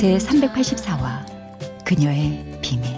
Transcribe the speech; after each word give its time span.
제 0.00 0.16
384화 0.16 1.26
그녀의 1.84 2.58
비밀. 2.62 2.88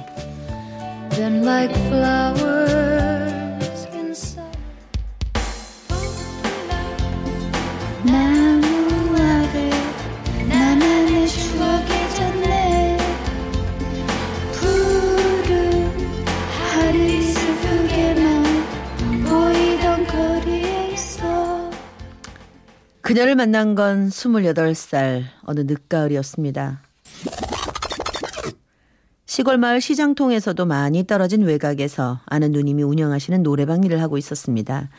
나무 8.04 9.16
아래 9.18 9.70
나만의 10.48 11.26
추억에 11.26 12.08
젖네. 12.14 12.98
푸른 14.52 15.90
하늘이 16.70 17.22
슬프게만 17.22 18.44
보이던 19.24 20.06
거리에 20.06 20.90
있어. 20.92 21.68
그녀를 23.00 23.34
만난 23.34 23.74
건 23.74 24.08
28살 24.08 25.24
어느 25.42 25.62
늦가을이었습니다. 25.62 26.91
시골 29.32 29.56
마을 29.56 29.80
시장 29.80 30.14
통에서도 30.14 30.66
많이 30.66 31.06
떨어진 31.06 31.40
외곽에서 31.40 32.20
아는 32.26 32.52
누님이 32.52 32.82
운영하시는 32.82 33.42
노래방 33.42 33.82
일을 33.82 34.02
하고 34.02 34.18
있었습니다. 34.18 34.90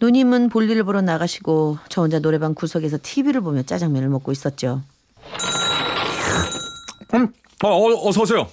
누님은 0.00 0.50
볼일을 0.50 0.84
보러 0.84 1.02
나가시고 1.02 1.78
저 1.88 2.02
혼자 2.02 2.20
노래방 2.20 2.54
구석에서 2.54 2.98
TV를 3.02 3.40
보며 3.40 3.64
짜장면을 3.64 4.08
먹고 4.08 4.30
있었죠. 4.30 4.82
음, 7.12 7.32
어, 7.64 7.68
어, 7.68 8.08
어서 8.08 8.22
오세요. 8.22 8.48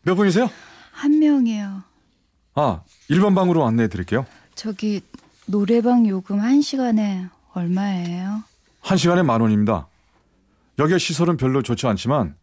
몇 0.00 0.14
분이세요? 0.14 0.50
한 0.92 1.18
명이요. 1.18 1.82
아, 2.54 2.80
1번 3.10 3.34
방으로 3.34 3.66
안내해 3.66 3.88
드릴게요. 3.88 4.24
저기 4.54 5.02
노래방 5.44 6.08
요금 6.08 6.40
한 6.40 6.62
시간에 6.62 7.26
얼마예요? 7.52 8.44
한 8.80 8.96
시간에 8.96 9.22
만 9.22 9.42
원입니다. 9.42 9.88
여기의 10.78 10.98
시설은 10.98 11.36
별로 11.36 11.62
좋지 11.62 11.86
않지만 11.86 12.37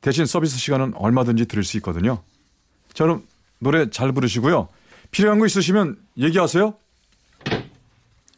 대신 0.00 0.26
서비스 0.26 0.56
시간은 0.58 0.94
얼마든지 0.94 1.46
들을 1.46 1.64
수 1.64 1.76
있거든요. 1.78 2.22
자, 2.94 3.04
그럼 3.04 3.24
노래 3.58 3.90
잘 3.90 4.12
부르시고요. 4.12 4.68
필요한 5.10 5.38
거 5.38 5.46
있으시면 5.46 5.96
얘기하세요. 6.18 6.74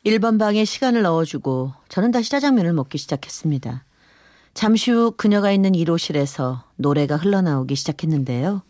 1번 0.07 0.39
방에 0.39 0.65
시간을 0.65 1.03
넣어주고 1.03 1.73
저는 1.89 2.11
다시 2.11 2.31
짜장면을 2.31 2.73
먹기 2.73 2.97
시작했습니다. 2.97 3.85
잠시 4.55 4.91
후 4.91 5.13
그녀가 5.17 5.53
있는 5.53 5.73
1호실에서 5.73 6.63
노래가 6.77 7.17
흘러나오기 7.17 7.75
시작했는데요. 7.77 8.63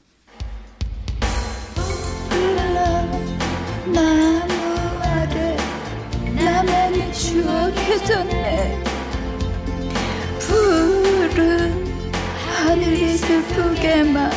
나무 3.87 4.55
아래 5.03 5.57
나만의 6.35 7.13
추억에 7.15 7.97
젖네 8.05 8.90
하늘이 12.91 13.17
슬프게만 13.19 14.31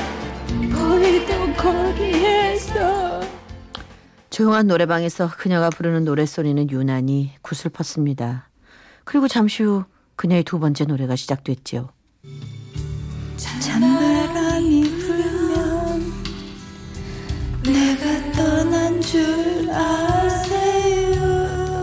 보이던 0.71 1.57
거리에서 1.57 3.19
조용한 4.29 4.67
노래방에서 4.67 5.31
그녀가 5.35 5.71
부르는 5.71 6.05
노랫소리는 6.05 6.69
유난히 6.69 7.31
구슬펐습니다. 7.41 8.49
그리고 9.05 9.27
잠시 9.27 9.63
후 9.63 9.85
그녀의 10.15 10.43
두 10.43 10.59
번째 10.59 10.85
노래가 10.85 11.15
시작됐지요. 11.15 11.89
찬바람이 13.47 14.99
불면 14.99 16.13
내가 17.63 18.31
떠난 18.33 19.01
줄 19.01 19.67
아세요 19.71 21.81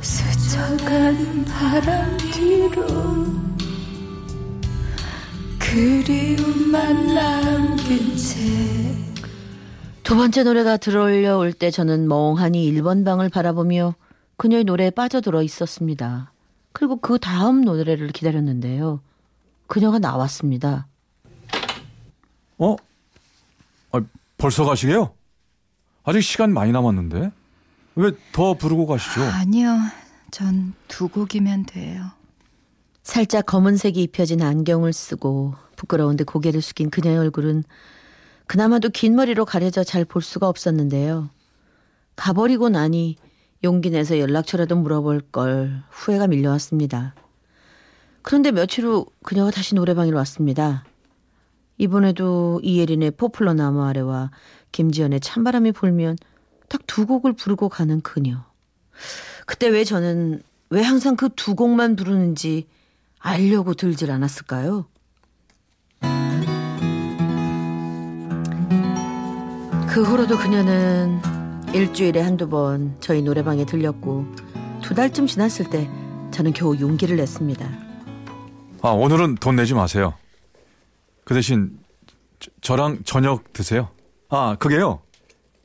스쳐가는 0.00 1.44
바람 1.44 2.16
뒤로 2.18 3.49
그리움만 5.70 7.14
남긴 7.14 8.16
채 8.16 8.40
두 10.02 10.16
번째 10.16 10.42
노래가 10.42 10.76
들어올려 10.76 11.38
올 11.38 11.52
때 11.52 11.70
저는 11.70 12.08
멍하니 12.08 12.70
1번 12.72 13.04
방을 13.04 13.28
바라보며 13.28 13.94
그녀의 14.36 14.64
노래에 14.64 14.90
빠져들어 14.90 15.42
있었습니다. 15.44 16.32
그리고 16.72 16.96
그 16.96 17.18
다음 17.20 17.60
노래를 17.60 18.08
기다렸는데요. 18.08 19.00
그녀가 19.68 20.00
나왔습니다. 20.00 20.88
어? 22.58 22.74
아, 23.92 24.00
벌써 24.36 24.64
가시게요? 24.64 25.12
아직 26.04 26.22
시간 26.22 26.52
많이 26.52 26.72
남았는데. 26.72 27.30
왜 27.94 28.10
더 28.32 28.54
부르고 28.54 28.86
가시죠? 28.86 29.22
아니요. 29.22 29.76
전 30.32 30.74
두 30.88 31.06
곡이면 31.08 31.66
돼요. 31.66 32.10
살짝 33.02 33.46
검은색이 33.46 34.02
입혀진 34.02 34.42
안경을 34.42 34.92
쓰고 34.92 35.54
부끄러운데 35.76 36.24
고개를 36.24 36.60
숙인 36.60 36.90
그녀의 36.90 37.18
얼굴은 37.18 37.64
그나마도 38.46 38.90
긴 38.90 39.14
머리로 39.16 39.44
가려져 39.44 39.84
잘 39.84 40.04
볼 40.04 40.22
수가 40.22 40.48
없었는데요. 40.48 41.30
가버리고 42.16 42.68
나니 42.68 43.16
용기 43.64 43.90
내서 43.90 44.18
연락처라도 44.18 44.76
물어볼 44.76 45.20
걸 45.32 45.82
후회가 45.90 46.26
밀려왔습니다. 46.26 47.14
그런데 48.22 48.52
며칠 48.52 48.84
후 48.84 49.06
그녀가 49.22 49.50
다시 49.50 49.74
노래방에 49.74 50.10
왔습니다. 50.12 50.84
이번에도 51.78 52.60
이예린의 52.62 53.12
포플러 53.12 53.54
나무 53.54 53.82
아래와 53.84 54.30
김지연의 54.72 55.20
찬바람이 55.20 55.72
불면 55.72 56.16
딱 56.68 56.82
두 56.86 57.06
곡을 57.06 57.32
부르고 57.32 57.68
가는 57.68 58.00
그녀. 58.00 58.44
그때 59.46 59.68
왜 59.68 59.84
저는 59.84 60.42
왜 60.68 60.82
항상 60.82 61.16
그 61.16 61.28
두 61.30 61.54
곡만 61.54 61.96
부르는지 61.96 62.66
알려고 63.20 63.74
들질 63.74 64.10
않았을까요? 64.10 64.86
그 69.88 70.02
후로도 70.02 70.38
그녀는 70.38 71.20
일주일에 71.74 72.20
한두 72.20 72.48
번 72.48 72.96
저희 73.00 73.22
노래방에 73.22 73.66
들렸고 73.66 74.24
두 74.82 74.94
달쯤 74.94 75.26
지났을 75.26 75.68
때 75.68 75.88
저는 76.30 76.52
겨우 76.52 76.78
용기를 76.78 77.16
냈습니다. 77.16 77.68
아, 78.82 78.88
오늘은 78.88 79.36
돈 79.36 79.56
내지 79.56 79.74
마세요. 79.74 80.14
그 81.24 81.34
대신 81.34 81.78
저, 82.62 82.76
랑 82.76 83.00
저녁 83.04 83.52
드세요. 83.52 83.90
아, 84.30 84.56
그게요. 84.58 85.02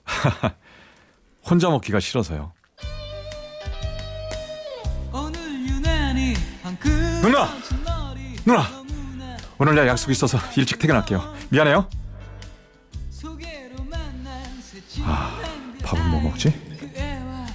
혼자 1.50 1.70
먹기가 1.70 2.00
싫어서요. 2.00 2.52
누나! 7.26 7.50
누나! 8.46 8.70
오늘 9.58 9.74
내 9.74 9.88
약속 9.88 10.12
있어서 10.12 10.38
일찍 10.56 10.78
퇴근할게요. 10.78 11.34
미안해요. 11.50 11.90
아, 15.02 15.42
밥은 15.84 16.08
뭐 16.12 16.22
먹지? 16.22 16.54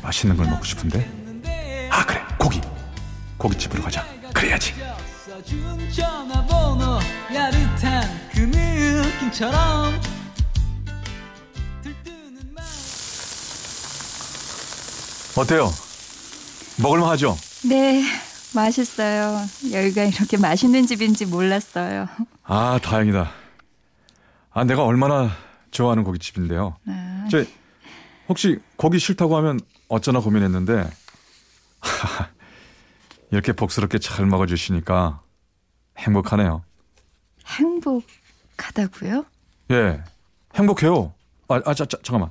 맛있는 0.02 0.36
걸 0.36 0.46
먹고 0.50 0.64
싶은데. 0.64 1.88
아, 1.88 2.04
그래. 2.04 2.20
고기. 2.36 2.60
고깃집으로 3.38 3.84
가자. 3.84 4.04
그래야지. 4.34 4.74
어때요? 15.36 15.72
먹을만 16.78 17.08
하죠? 17.10 17.38
네. 17.62 18.29
맛있어요. 18.54 19.36
여기가 19.72 20.04
이렇게 20.04 20.36
맛있는 20.36 20.86
집인지 20.86 21.26
몰랐어요. 21.26 22.06
아, 22.44 22.78
다행이다. 22.82 23.30
아, 24.52 24.64
내가 24.64 24.84
얼마나 24.84 25.30
좋아하는 25.70 26.04
고깃집인데요. 26.04 26.76
아, 26.86 27.28
저 27.30 27.44
혹시 28.28 28.58
고기 28.76 28.98
싫다고 28.98 29.36
하면 29.36 29.60
어쩌나 29.88 30.20
고민했는데 30.20 30.88
이렇게 33.30 33.52
복스럽게 33.52 33.98
잘 33.98 34.26
먹어주시니까 34.26 35.20
행복하네요. 35.98 36.62
행복하다고요? 37.46 39.24
예, 39.72 40.02
행복해요. 40.54 41.14
아, 41.48 41.60
아, 41.64 41.74
자, 41.74 41.84
자, 41.84 41.96
잠깐만. 42.02 42.30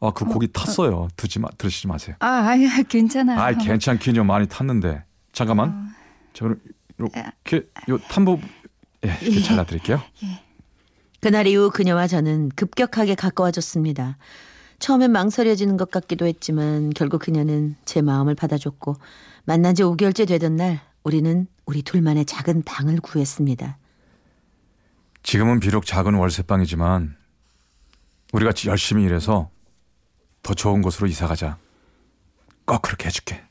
아, 0.00 0.10
그 0.14 0.24
고기 0.24 0.48
탔어요. 0.48 1.08
드지 1.16 1.38
마, 1.40 1.48
들으시지 1.58 1.86
마세요. 1.86 2.16
아, 2.20 2.26
아니, 2.26 2.66
괜찮아요. 2.88 3.38
아, 3.38 3.52
괜찮긴요. 3.52 4.24
많이 4.24 4.48
탔는데. 4.48 5.04
잠깐만. 5.32 5.94
자, 6.32 6.44
그럼 6.44 6.60
이렇게 6.98 7.68
요 7.88 7.98
탄부 8.08 8.38
예, 9.04 9.18
이렇게 9.22 9.42
잘라드릴게요. 9.42 10.00
그날 11.20 11.46
이후 11.46 11.70
그녀와 11.70 12.06
저는 12.06 12.50
급격하게 12.50 13.14
가까워졌습니다. 13.14 14.16
처음엔 14.78 15.12
망설여지는 15.12 15.76
것 15.76 15.90
같기도 15.90 16.26
했지만 16.26 16.90
결국 16.90 17.20
그녀는 17.20 17.76
제 17.84 18.00
마음을 18.00 18.34
받아줬고 18.34 18.96
만난 19.44 19.74
지 19.74 19.82
5개월째 19.82 20.26
되던 20.26 20.56
날 20.56 20.80
우리는 21.02 21.46
우리 21.66 21.82
둘만의 21.82 22.24
작은 22.24 22.62
방을 22.62 23.00
구했습니다. 23.00 23.78
지금은 25.22 25.60
비록 25.60 25.84
작은 25.84 26.14
월세방이지만 26.14 27.16
우리 28.32 28.44
같이 28.44 28.68
열심히 28.68 29.04
일해서 29.04 29.50
더 30.42 30.54
좋은 30.54 30.80
곳으로 30.80 31.06
이사 31.06 31.26
가자. 31.26 31.58
꼭 32.64 32.80
그렇게 32.80 33.06
해줄게. 33.06 33.42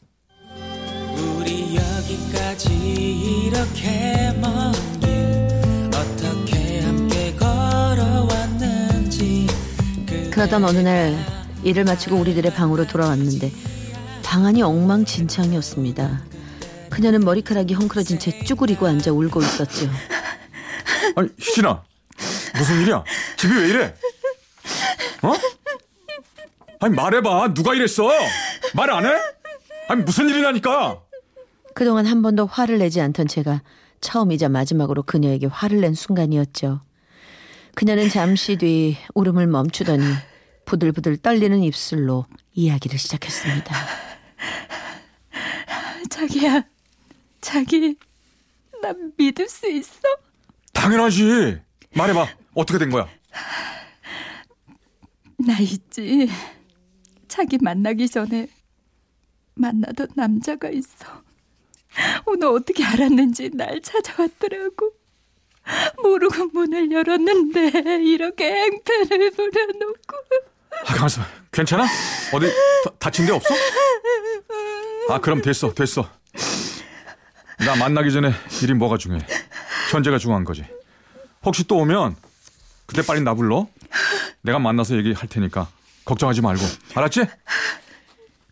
이렇게 2.89 4.31
먼 4.39 4.71
길 4.99 5.09
어떻게 5.93 6.81
함께 6.81 7.33
걸어왔는지 7.35 9.47
그러던 10.31 10.63
어느 10.65 10.79
날 10.79 11.15
일을 11.63 11.83
마치고 11.85 12.15
우리들의 12.17 12.53
방으로 12.53 12.85
돌아왔는데 12.87 13.51
방안이 14.23 14.61
엉망진창이었습니다. 14.61 16.23
그녀는 16.89 17.21
머리카락이 17.21 17.73
헝클어진 17.73 18.19
채 18.19 18.43
쭈그리고 18.43 18.85
앉아 18.87 19.11
울고 19.11 19.41
있었죠. 19.41 19.89
아니 21.15 21.29
희진아 21.39 21.83
무슨 22.55 22.81
일이야? 22.81 23.03
집이 23.37 23.53
왜 23.55 23.67
이래? 23.69 23.95
어? 25.23 25.33
아니 26.81 26.93
말해봐 26.95 27.53
누가 27.53 27.73
이랬어? 27.73 28.09
말 28.73 28.89
안 28.91 29.05
해? 29.05 29.11
아니 29.87 30.03
무슨 30.03 30.27
일이라니까? 30.29 30.99
그동안 31.79 32.05
한 32.07 32.21
번도 32.21 32.45
화를 32.45 32.79
내지 32.79 32.99
않던 32.99 33.29
제가 33.29 33.63
처음이자 34.01 34.49
마지막으로 34.49 35.01
그녀에게 35.03 35.45
화를 35.45 35.79
낸 35.79 35.93
순간이었죠. 35.93 36.81
그녀는 37.73 38.09
잠시 38.09 38.57
뒤 38.57 38.97
울음을 39.15 39.47
멈추더니 39.47 40.03
부들부들 40.65 41.15
떨리는 41.15 41.63
입술로 41.63 42.25
이야기를 42.53 42.99
시작했습니다. 42.99 43.73
자기야, 46.11 46.65
자기 47.39 47.95
나 48.81 48.93
믿을 49.17 49.47
수 49.47 49.71
있어? 49.71 50.01
당연하지. 50.73 51.61
말해봐 51.95 52.27
어떻게 52.55 52.77
된 52.77 52.89
거야? 52.89 53.07
나 55.37 55.57
있지. 55.59 56.29
자기 57.29 57.57
만나기 57.57 58.09
전에 58.09 58.49
만나던 59.55 60.09
남자가 60.17 60.69
있어. 60.71 61.28
오늘 62.25 62.47
어떻게 62.47 62.83
알았는지 62.83 63.51
날 63.53 63.81
찾아왔더라고. 63.81 64.91
모르고 66.01 66.47
문을 66.53 66.91
열었는데 66.91 68.03
이렇게 68.03 68.51
행패를 68.51 69.31
부려놓고 69.31 70.17
아, 70.85 70.93
가만있어. 70.93 71.21
괜찮아? 71.51 71.85
어디 72.33 72.47
다, 72.83 72.91
다친 72.97 73.25
데 73.25 73.31
없어? 73.33 73.53
아, 75.09 75.19
그럼 75.19 75.41
됐어, 75.41 75.73
됐어. 75.73 76.09
나 77.65 77.75
만나기 77.75 78.11
전에 78.11 78.31
일이 78.63 78.73
뭐가 78.73 78.97
중요해? 78.97 79.25
현재가 79.91 80.17
중요한 80.17 80.43
거지. 80.43 80.63
혹시 81.43 81.65
또 81.67 81.77
오면 81.77 82.15
그때 82.85 83.01
빨리 83.05 83.21
나 83.21 83.33
불러. 83.33 83.67
내가 84.41 84.57
만나서 84.59 84.95
얘기할 84.97 85.27
테니까 85.27 85.67
걱정하지 86.05 86.41
말고. 86.41 86.61
알았지? 86.95 87.25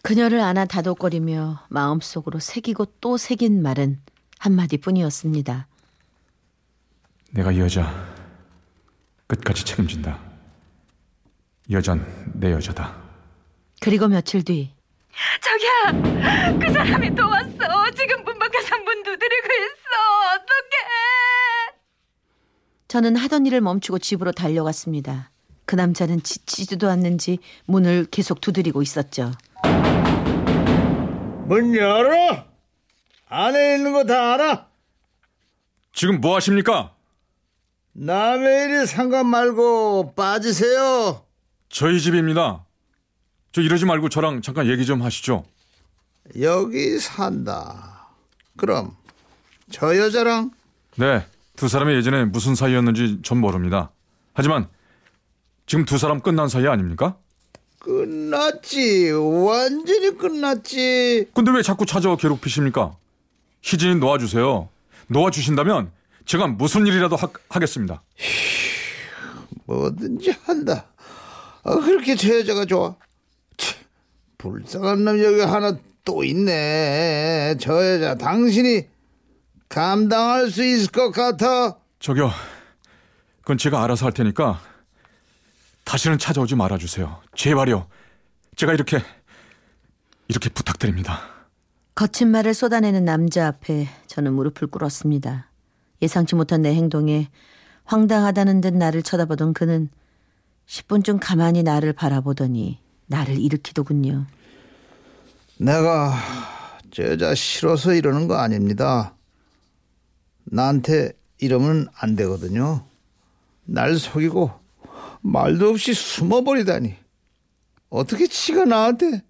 그녀를 0.07 0.39
안아 0.39 0.63
다독거리며 0.63 1.65
마음속으로 1.68 2.39
새기고 2.39 2.86
또 3.01 3.18
새긴 3.18 3.62
말은 3.62 4.00
한마디 4.39 4.77
뿐이었습니다. 4.77 5.68
내가 7.31 7.51
이 7.51 7.59
여자 7.59 7.94
끝까지 9.27 9.65
책임진다. 9.65 10.18
이 11.68 11.74
여잔 11.74 12.06
내 12.36 12.54
여자다. 12.54 12.95
그리고 13.81 14.07
며칠 14.07 14.45
뒤 14.45 14.71
자기야 15.42 16.57
그 16.57 16.71
사람이 16.71 17.13
또 17.13 17.27
왔어 17.27 17.92
지금 17.92 18.24
문 18.24 18.39
밖에서 18.39 18.77
문 18.77 19.04
두드리고 19.04 19.48
있어 19.59 20.36
어떡해 20.36 21.75
저는 22.88 23.18
하던 23.18 23.45
일을 23.45 23.59
멈추고 23.59 24.00
집으로 24.00 24.31
달려갔습니다. 24.31 25.31
그 25.65 25.75
남자는 25.75 26.24
지치지도 26.24 26.89
않는지 26.89 27.39
문을 27.65 28.06
계속 28.09 28.39
두드리고 28.39 28.81
있었죠. 28.81 29.33
문 31.48 31.74
열어! 31.76 32.46
안에 33.30 33.76
있는 33.76 33.94
거 33.94 34.04
다 34.04 34.34
알아? 34.34 34.68
지금 35.94 36.22
뭐 36.22 36.36
하십니까? 36.36 36.94
남의 37.94 38.66
일에 38.66 38.86
상관 38.86 39.26
말고 39.28 40.14
빠지세요. 40.16 41.26
저희 41.70 42.00
집입니다. 42.00 42.66
저 43.52 43.62
이러지 43.62 43.86
말고 43.86 44.10
저랑 44.10 44.42
잠깐 44.42 44.68
얘기 44.68 44.86
좀 44.86 45.02
하시죠. 45.02 45.46
여기 46.40 47.00
산다. 47.00 48.10
그럼 48.58 48.96
저 49.72 49.98
여자랑 49.98 50.52
네, 50.98 51.26
두 51.56 51.68
사람이 51.68 51.94
예전에 51.96 52.26
무슨 52.26 52.54
사이였는지 52.56 53.22
전 53.24 53.40
모릅니다. 53.40 53.92
하지만 54.34 54.68
지금 55.66 55.86
두 55.86 55.98
사람 55.98 56.20
끝난 56.22 56.48
사이 56.50 56.68
아닙니까? 56.68 57.18
끝났지. 57.80 59.12
완전히 59.12 60.18
끝났지. 60.18 61.30
근데 61.34 61.52
왜 61.52 61.62
자꾸 61.62 61.86
찾아와 61.86 62.16
괴롭히십니까? 62.18 62.96
희진이 63.62 63.96
놓아주세요. 63.96 64.70
놓아주신다면 65.08 65.92
제가 66.26 66.48
무슨 66.48 66.86
일이라도 66.86 67.16
하, 67.16 67.60
겠습니다 67.60 68.04
뭐든지 69.66 70.34
한다. 70.44 70.86
아, 71.64 71.76
그렇게 71.76 72.16
저 72.16 72.40
여자가 72.40 72.66
좋아. 72.66 72.96
치, 73.58 73.76
불쌍한 74.38 75.04
놈 75.04 75.24
여기 75.24 75.42
하나 75.42 75.78
또 76.06 76.24
있네. 76.24 77.56
저 77.60 77.74
여자 77.94 78.16
당신이 78.16 78.88
감당할 79.68 80.50
수 80.50 80.64
있을 80.64 80.88
것 80.92 81.12
같아. 81.12 81.78
저기요, 82.00 82.32
그건 83.42 83.58
제가 83.58 83.84
알아서 83.84 84.06
할 84.06 84.14
테니까 84.14 84.62
다시는 85.88 86.18
찾아오지 86.18 86.56
말아주세요. 86.56 87.21
제발요. 87.33 87.88
제가 88.57 88.73
이렇게 88.73 89.02
이렇게 90.28 90.50
부탁드립니다. 90.50 91.21
거친 91.95 92.28
말을 92.28 92.54
쏟아내는 92.54 93.06
남자 93.06 93.47
앞에 93.47 93.88
저는 94.07 94.33
무릎을 94.33 94.68
꿇었습니다. 94.68 95.50
예상치 96.02 96.35
못한 96.35 96.62
내 96.62 96.76
행동에 96.76 97.30
황당하다는 97.85 98.59
듯 98.59 98.73
나를 98.73 99.02
쳐다보던 99.02 99.54
그는 99.54 99.90
10분쯤 100.68 101.19
가만히 101.21 101.64
나를 101.64 101.94
바라보더니 101.94 102.80
나를 103.06 103.40
일으키더군요. 103.40 104.26
내가 105.57 106.14
저 106.92 107.04
여자 107.04 107.33
싫어서 107.33 107.94
이러는 107.94 108.28
거 108.28 108.35
아닙니다. 108.35 109.16
나한테 110.44 111.14
이러면 111.38 111.88
안 111.97 112.18
되거든요. 112.18 112.83
날 113.64 113.95
속이고 113.95 114.67
말도 115.28 115.69
없이 115.69 115.94
숨어버리다니. 115.94 116.96
어떻게 117.90 118.28
지가 118.28 118.66
나한테 118.66 119.24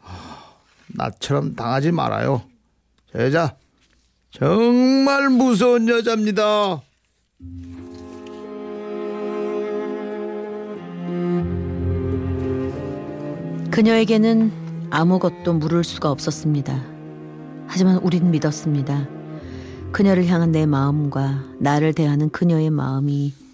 하, 0.00 0.14
나처럼 0.88 1.54
당하지 1.54 1.92
말아요. 1.92 2.42
저 3.12 3.20
여자 3.20 3.56
정말 4.30 5.28
무서운 5.30 5.88
여자입니다. 5.88 6.82
그녀에게는 13.70 14.88
아무것도 14.90 15.54
물을 15.54 15.84
수가 15.84 16.10
없었습니다. 16.10 16.82
하지만 17.68 17.98
우린 17.98 18.30
믿었습니다. 18.30 19.08
그녀를 19.92 20.26
향한 20.26 20.50
내 20.50 20.66
마음과 20.66 21.44
나를 21.58 21.92
대하는 21.92 22.30
그녀의 22.30 22.70
마음이 22.70 23.45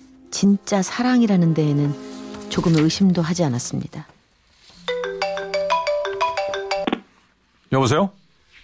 진짜 0.43 0.83
사랑이라는 0.83 1.55
데에는 1.55 2.49
조금 2.51 2.75
의심도 2.77 3.23
하지 3.23 3.45
않았습니다. 3.45 4.09
여보세요? 7.71 8.11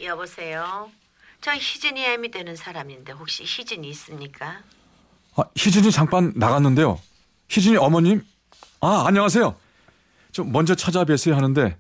여보세요. 0.03 0.91
저 1.41 1.53
희진이 1.53 2.03
애미 2.05 2.31
되는 2.31 2.57
사람인데 2.57 3.13
혹시 3.13 3.45
희진이 3.45 3.89
있습니까? 3.91 4.61
아, 5.37 5.45
희진이 5.55 5.93
잠깐 5.93 6.33
나갔는데요. 6.35 7.01
희진이 7.49 7.77
어머님? 7.77 8.27
아, 8.81 9.05
안녕하세요. 9.07 9.55
저 10.33 10.45
먼저 10.45 10.75
찾아뵀어야 10.75 11.35
하는데 11.35 11.77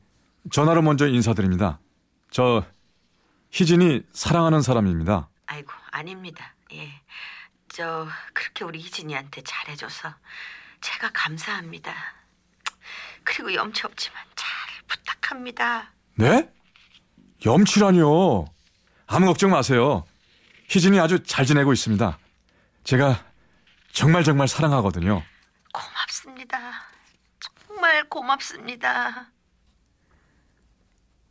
전화로 0.53 0.83
먼저 0.83 1.09
인사드립니다. 1.09 1.81
저 2.31 2.65
희진이 3.51 4.03
사랑하는 4.13 4.63
사람입니다. 4.63 5.29
아이고 5.47 5.73
아닙니다. 5.91 6.55
예, 6.73 6.89
저 7.69 8.09
그렇게 8.33 8.65
우리 8.65 8.79
희진이한테 8.81 9.43
잘해줘서 9.43 10.15
제가 10.81 11.11
감사합니다. 11.13 11.95
그리고 13.25 13.53
염치 13.55 13.87
없지만 13.87 14.23
잘 14.35 14.49
부탁합니다. 14.87 15.93
네? 16.15 16.51
염치라니요. 17.45 18.47
아무 19.07 19.27
걱정 19.27 19.51
마세요. 19.51 20.05
희진이 20.69 20.99
아주 21.01 21.23
잘 21.23 21.47
지내고 21.47 21.73
있습니다. 21.73 22.19
제가 22.85 23.25
정말 23.93 24.25
정말 24.25 24.49
사랑하거든요. 24.49 25.23
고맙습니다. 25.73 26.59
정말 27.67 28.09
고맙습니다. 28.09 29.31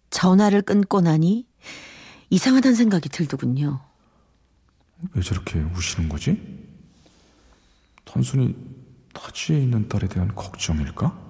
전화를 0.09 0.61
끊고 0.61 1.01
나니 1.01 1.47
이상하다는 2.29 2.75
생각이 2.75 3.09
들더군요. 3.09 3.86
왜 5.13 5.21
저렇게 5.21 5.59
우시는 5.59 6.09
거지? 6.09 6.41
단순히 8.05 8.55
타지에 9.13 9.59
있는 9.59 9.87
딸에 9.87 10.07
대한 10.07 10.33
걱정일까? 10.33 11.27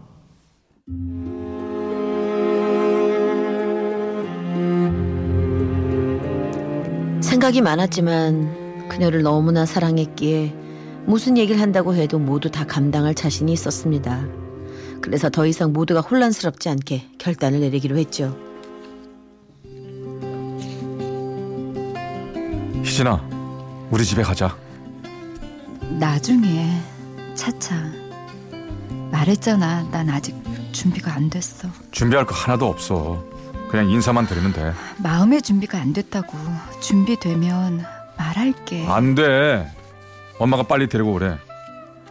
생각이 7.21 7.61
많았지만 7.61 8.87
그녀를 8.87 9.21
너무나 9.21 9.65
사랑했기에 9.65 10.55
무슨 11.05 11.37
얘기를 11.37 11.61
한다고 11.61 11.93
해도 11.93 12.19
모두 12.19 12.49
다 12.49 12.65
감당할 12.65 13.15
자신이 13.15 13.51
있었습니다. 13.53 14.27
그래서 15.01 15.29
더 15.29 15.45
이상 15.45 15.73
모두가 15.73 16.01
혼란스럽지 16.01 16.69
않게 16.69 17.11
결단을 17.17 17.59
내리기로 17.59 17.97
했죠. 17.97 18.37
희진아, 22.83 23.36
우리 23.89 24.03
집에 24.03 24.21
가자. 24.21 24.55
나중에 25.99 26.81
차차 27.35 27.75
말했잖아. 29.11 29.83
난 29.91 30.09
아직 30.09 30.35
준비가 30.71 31.13
안 31.13 31.29
됐어. 31.29 31.69
준비할 31.91 32.25
거 32.25 32.35
하나도 32.35 32.67
없어. 32.67 33.23
그냥 33.69 33.89
인사만 33.89 34.27
드리면 34.27 34.53
돼. 34.53 34.73
마음의 34.97 35.41
준비가 35.41 35.79
안 35.79 35.93
됐다고. 35.93 36.37
준비되면 36.81 37.83
말할게. 38.17 38.85
안 38.87 39.15
돼. 39.15 39.71
엄마가 40.39 40.63
빨리 40.63 40.87
데리고 40.87 41.13
오래. 41.13 41.37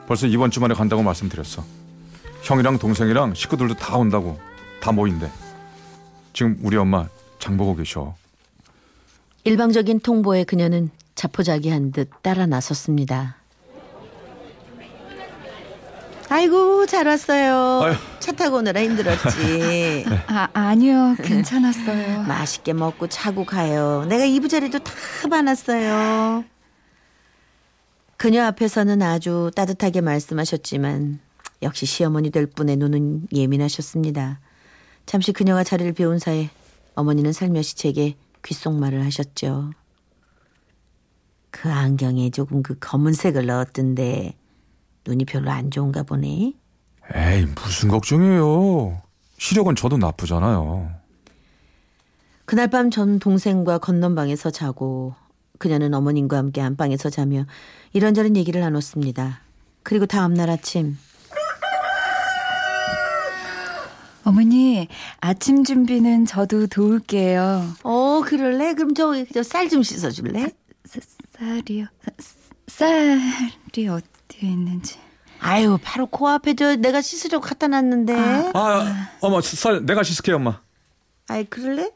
벌써 0.07 0.27
이번 0.27 0.51
주말에 0.51 0.75
간다고 0.75 1.03
말씀드렸어. 1.03 1.65
형이랑 2.43 2.79
동생이랑 2.79 3.35
식구들도 3.35 3.75
다 3.75 3.97
온다고. 3.97 4.39
다 4.81 4.93
모인대. 4.93 5.31
지금 6.33 6.59
우리 6.63 6.77
엄마 6.77 7.07
장 7.39 7.57
보고 7.57 7.75
계셔. 7.77 8.15
일방적인 9.45 10.01
통보에 10.01 10.45
그녀는 10.45 10.91
자포자기한 11.17 11.91
듯 11.91 12.11
따라 12.23 12.47
나섰습니다. 12.47 13.39
아이고 16.29 16.87
잘 16.87 17.07
왔어요. 17.07 17.83
아유. 17.83 17.95
차 18.21 18.33
타고 18.33 18.57
오느라 18.57 18.83
힘들었지. 18.83 20.05
아 20.27 20.49
아니요 20.53 21.17
괜찮았어요. 21.23 22.23
맛있게 22.29 22.73
먹고 22.73 23.09
자고 23.09 23.45
가요. 23.45 24.05
내가 24.09 24.25
이부자리도 24.25 24.81
다 24.81 24.93
봐놨어요. 25.31 26.45
그녀 28.17 28.45
앞에서는 28.45 29.03
아주 29.03 29.51
따뜻하게 29.55 30.01
말씀하셨지만 30.01 31.21
역시 31.63 31.87
시어머니 31.87 32.31
될 32.31 32.47
분의 32.47 32.77
눈은 32.77 33.29
예민하셨습니다. 33.33 34.41
잠시 35.07 35.33
그녀가 35.33 35.63
자리를 35.63 35.93
비운 35.93 36.19
사이 36.19 36.49
어머니는 36.95 37.33
살며시 37.33 37.77
제게 37.77 38.17
귓속말을 38.43 39.05
하셨죠. 39.05 39.71
그 41.57 41.73
안경에 41.73 42.29
조금 42.31 42.63
그 42.63 42.77
검은색을 42.79 43.47
넣었던데 43.47 44.37
눈이 45.07 45.25
별로 45.25 45.51
안 45.51 45.71
좋은가 45.71 46.03
보네. 46.03 46.53
에이, 47.15 47.47
무슨 47.55 47.89
걱정이에요. 47.89 49.01
시력은 49.39 49.75
저도 49.77 49.97
나쁘잖아요. 49.97 50.91
그날 52.45 52.69
밤 52.69 52.91
전 52.91 53.19
동생과 53.19 53.79
건넌방에서 53.79 54.51
자고 54.51 55.15
그녀는 55.59 55.95
어머님과 55.95 56.37
함께 56.37 56.61
안방에서 56.61 57.09
자며 57.11 57.47
이런저런 57.95 58.37
얘기를 58.37 58.61
나눴습니다. 58.61 59.41
그리고 59.83 60.05
다음 60.07 60.35
날 60.35 60.51
아침 60.51 60.99
어머니 64.25 64.89
아침 65.21 65.65
준비는 65.65 66.27
저도 66.27 66.67
도울게요. 66.67 67.65
어 67.85 68.23
그럴래? 68.27 68.75
그럼 68.75 68.93
저 68.95 69.15
쌀 69.43 69.69
좀 69.71 69.83
씻어줄래? 69.83 70.51
사- 70.87 71.01
쌀이요. 71.39 71.87
쌀이 72.69 73.89
어디에 73.89 74.49
있는지. 74.51 74.99
아유 75.39 75.79
바로 75.83 76.07
코앞에 76.07 76.55
저 76.55 76.77
내가 76.77 77.03
씻으려고 77.03 77.45
갖다 77.47 77.69
놨는데 77.69 78.15
아, 78.55 79.11
어머, 79.21 79.41
쌀 79.43 79.85
내가 79.85 80.03
씻을게, 80.03 80.33
엄마. 80.33 80.61
아이 81.29 81.45
그럴래? 81.45 81.91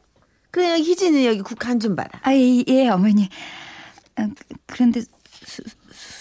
그래 0.51 0.75
희진이 0.79 1.27
여기 1.27 1.41
국한 1.41 1.81
좀 1.81 1.97
봐라 1.97 2.11
아, 2.23 2.35
예, 2.35 2.63
예, 2.69 2.89
어머니. 2.89 3.29
아, 4.17 4.27
그- 4.27 4.55
그런데 4.67 5.01
수, 5.01 5.63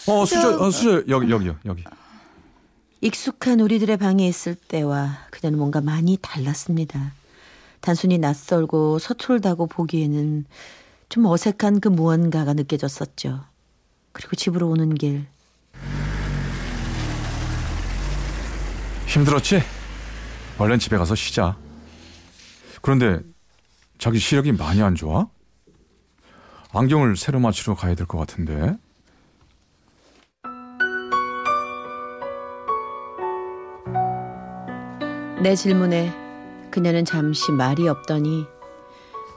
어, 0.07 0.25
수저, 0.25 0.59
어, 0.59 0.71
수저, 0.71 1.03
여기, 1.09 1.29
여기요, 1.29 1.57
여기. 1.65 1.83
익숙한 3.01 3.59
우리들의 3.59 3.97
방에 3.97 4.27
있을 4.27 4.55
때와 4.55 5.17
그녀는 5.31 5.57
뭔가 5.57 5.81
많이 5.81 6.17
달랐습니다. 6.21 7.13
단순히 7.81 8.17
낯설고 8.17 8.99
서툴다고 8.99 9.67
보기에는 9.67 10.45
좀 11.09 11.25
어색한 11.25 11.79
그 11.81 11.87
무언가가 11.87 12.53
느껴졌었죠. 12.53 13.45
그리고 14.11 14.35
집으로 14.35 14.69
오는 14.69 14.93
길 14.95 15.25
힘들었지? 19.07 19.61
얼른 20.59 20.77
집에 20.77 20.97
가서 20.97 21.15
쉬자. 21.15 21.57
그런데 22.81 23.19
자기 23.97 24.19
시력이 24.19 24.51
많이 24.53 24.81
안 24.81 24.93
좋아? 24.95 25.27
안경을 26.71 27.17
새로 27.17 27.39
맞추러 27.39 27.75
가야 27.75 27.95
될 27.95 28.05
것 28.05 28.19
같은데. 28.19 28.77
내 35.41 35.55
질문에 35.55 36.13
그녀는 36.69 37.05
잠시 37.05 37.51
말이 37.51 37.87
없더니 37.87 38.45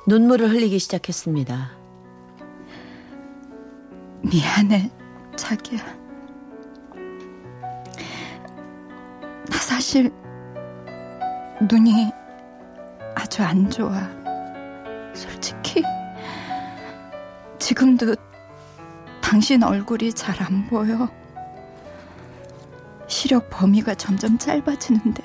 눈물을 0.07 0.51
흘리기 0.51 0.79
시작했습니다. 0.79 1.71
미안해, 4.23 4.91
자기야. 5.37 5.81
나 9.49 9.57
사실 9.57 10.13
눈이 11.71 12.11
아주 13.15 13.43
안 13.43 13.71
좋아. 13.71 14.09
솔직히 15.15 15.83
지금도 17.59 18.17
당신 19.21 19.63
얼굴이 19.63 20.13
잘 20.13 20.43
안 20.43 20.67
보여. 20.67 21.09
시력 23.07 23.49
범위가 23.51 23.95
점점 23.95 24.37
짧아지는데 24.39 25.23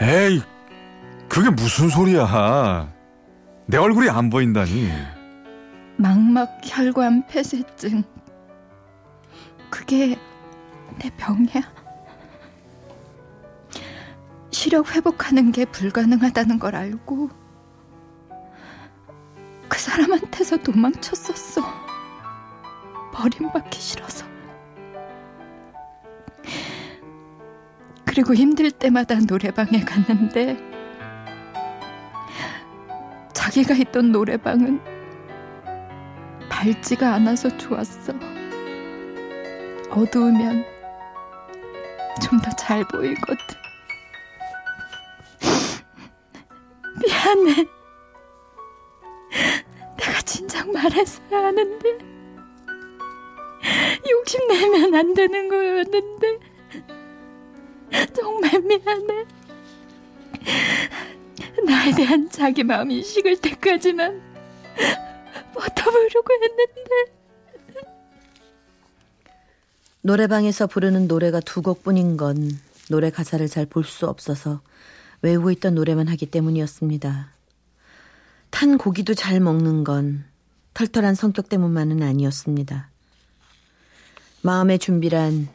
에이, 0.00 0.40
그게 1.28 1.50
무슨 1.50 1.88
소리야. 1.88 2.92
내 3.66 3.76
얼굴이 3.76 4.08
안 4.08 4.30
보인다니. 4.30 4.90
망막 5.96 6.60
혈관 6.64 7.26
폐쇄증. 7.26 8.04
그게 9.70 10.16
내 10.98 11.10
병이야. 11.16 11.62
시력 14.50 14.94
회복하는 14.94 15.52
게 15.52 15.64
불가능하다는 15.64 16.58
걸 16.58 16.74
알고 16.74 17.30
그 19.68 19.78
사람한테서 19.78 20.58
도망쳤었어. 20.58 21.60
버림받기 23.12 23.80
싫어서. 23.80 24.27
그리고 28.18 28.34
힘들 28.34 28.72
때마다 28.72 29.14
노래방에 29.14 29.78
갔는데 29.84 30.56
자기가 33.32 33.74
있던 33.74 34.10
노래방은 34.10 34.80
밝지가 36.48 37.14
않아서 37.14 37.56
좋았어. 37.56 38.12
어두우면 39.90 40.64
좀 42.20 42.40
더 42.40 42.50
잘 42.58 42.82
보이거든. 42.88 43.38
미안해. 47.00 47.66
내가 49.96 50.20
진작 50.24 50.68
말했어야 50.72 51.44
하는데 51.46 51.98
욕심내면 54.10 54.94
안 54.96 55.14
되는 55.14 55.48
거였는데 55.48 56.47
정말 58.14 58.60
미안해. 58.60 59.24
나에 61.66 61.92
대한 61.94 62.28
자기 62.30 62.62
마음이 62.62 63.02
식을 63.02 63.40
때까지만 63.40 64.20
버텨보려고 65.54 66.32
했는데 66.42 67.18
노래방에서 70.02 70.66
부르는 70.66 71.08
노래가 71.08 71.40
두 71.40 71.60
곡뿐인 71.62 72.16
건 72.16 72.50
노래 72.88 73.10
가사를 73.10 73.46
잘 73.48 73.66
볼 73.66 73.84
수 73.84 74.06
없어서 74.06 74.60
외우고 75.22 75.50
있던 75.50 75.74
노래만 75.74 76.08
하기 76.08 76.26
때문이었습니다. 76.26 77.32
탄 78.50 78.78
고기도 78.78 79.14
잘 79.14 79.40
먹는 79.40 79.84
건 79.84 80.24
털털한 80.74 81.14
성격 81.14 81.48
때문만은 81.48 82.02
아니었습니다. 82.02 82.88
마음의 84.42 84.78
준비란 84.78 85.48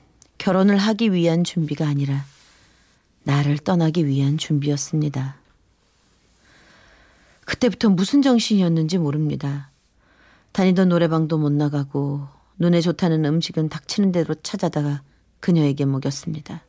결혼을 0.44 0.78
하기 0.78 1.14
위한 1.14 1.46
준비가 1.46 1.88
아니라 1.88 2.26
나를 3.24 3.58
떠나기 3.60 4.06
위한 4.06 4.38
준비였습니다. 4.38 5.38
그때부터 7.46 7.88
무슨 7.88 8.22
정신이었는지 8.22 8.98
모릅니다. 8.98 9.72
다니던 10.52 10.90
노래방도 10.90 11.38
못 11.38 11.50
나가고 11.50 12.28
눈에 12.60 12.82
좋다는 12.82 13.24
음식은 13.24 13.70
닥치는 13.70 14.12
대로 14.12 14.36
찾아다가 14.36 15.02
그녀에게 15.40 15.86
먹였습니다. 15.86 16.62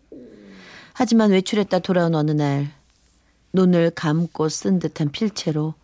하지만 0.92 1.32
외출했다 1.32 1.80
돌아온 1.80 2.14
어느 2.14 2.30
날 2.30 2.70
눈을 3.52 3.90
감고 3.90 4.50
쓴 4.50 4.78
듯한 4.78 5.10
필체로 5.10 5.74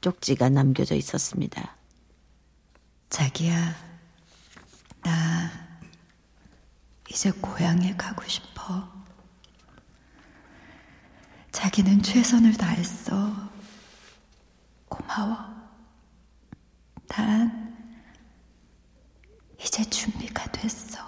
쪽지가 0.00 0.48
남겨져 0.48 0.94
있었습니다. 0.94 1.76
자기야, 3.10 3.74
나 5.02 5.65
이제 7.10 7.30
고향에 7.30 7.96
가고 7.96 8.22
싶어. 8.26 8.92
자기는 11.52 12.02
최선을 12.02 12.56
다했어. 12.56 13.32
고마워. 14.88 15.36
난 17.08 17.74
이제 19.60 19.82
준비가 19.84 20.44
됐어. 20.52 20.98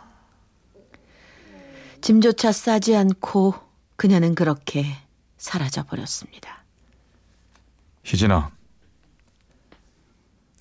짐조차 2.01 2.53
싸지 2.53 2.97
않고 2.97 3.55
그녀는 3.97 4.35
그렇게 4.35 4.87
사라져 5.37 5.83
버렸습니다. 5.85 6.65
희진아, 8.05 8.51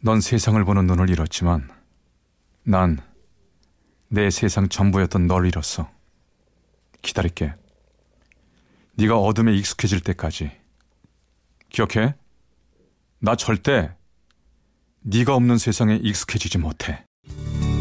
넌 0.01 0.19
세상을 0.19 0.63
보는 0.65 0.85
눈을 0.87 1.09
잃었지만 1.09 1.69
난 2.63 2.99
내 4.09 4.29
세상 4.29 4.69
전부였던 4.69 5.27
널 5.27 5.45
잃었어. 5.47 5.89
기다릴게. 7.01 7.53
네가 8.95 9.19
어둠에 9.19 9.53
익숙해질 9.55 9.99
때까지. 10.01 10.51
기억해? 11.69 12.15
나 13.19 13.35
절대 13.35 13.91
네가 15.01 15.35
없는 15.35 15.57
세상에 15.57 15.95
익숙해지지 15.95 16.57
못해. 16.57 17.03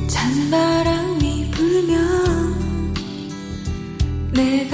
찬바람이 0.09 1.51
불면 1.53 2.95
내가 4.33 4.66